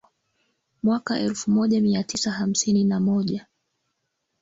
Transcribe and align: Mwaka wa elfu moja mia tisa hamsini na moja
Mwaka 0.83 1.13
wa 1.13 1.19
elfu 1.19 1.51
moja 1.51 1.81
mia 1.81 2.03
tisa 2.03 2.31
hamsini 2.31 2.83
na 2.83 2.99
moja 2.99 3.47